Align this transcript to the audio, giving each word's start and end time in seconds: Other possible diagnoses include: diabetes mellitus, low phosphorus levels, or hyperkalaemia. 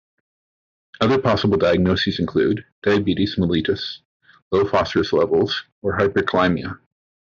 Other 0.99 1.19
possible 1.19 1.57
diagnoses 1.59 2.17
include: 2.17 2.65
diabetes 2.81 3.35
mellitus, 3.35 3.99
low 4.51 4.65
phosphorus 4.65 5.13
levels, 5.13 5.63
or 5.83 5.95
hyperkalaemia. 5.95 6.79